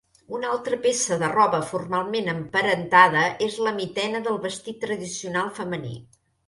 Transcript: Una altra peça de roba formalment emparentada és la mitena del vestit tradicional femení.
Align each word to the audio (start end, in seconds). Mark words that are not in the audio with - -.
Una 0.35 0.47
altra 0.51 0.79
peça 0.85 1.17
de 1.23 1.29
roba 1.33 1.59
formalment 1.73 2.33
emparentada 2.35 3.29
és 3.51 3.61
la 3.67 3.77
mitena 3.79 4.27
del 4.31 4.43
vestit 4.49 4.85
tradicional 4.89 5.59
femení. 5.63 5.99